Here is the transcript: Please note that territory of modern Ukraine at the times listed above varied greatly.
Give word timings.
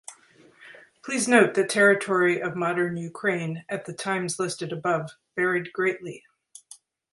Please 1.03 1.27
note 1.27 1.53
that 1.53 1.69
territory 1.69 2.41
of 2.41 2.55
modern 2.55 2.97
Ukraine 2.97 3.63
at 3.69 3.85
the 3.85 3.93
times 3.93 4.39
listed 4.39 4.73
above 4.73 5.11
varied 5.35 5.71
greatly. 5.73 6.23